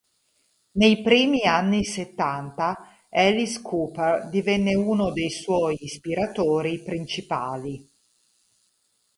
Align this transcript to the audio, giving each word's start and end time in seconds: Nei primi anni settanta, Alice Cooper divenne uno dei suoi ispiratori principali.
Nei 0.79 1.03
primi 1.03 1.43
anni 1.45 1.85
settanta, 1.85 3.03
Alice 3.11 3.61
Cooper 3.61 4.29
divenne 4.29 4.73
uno 4.73 5.11
dei 5.11 5.29
suoi 5.29 5.77
ispiratori 5.79 6.81
principali. 6.81 7.87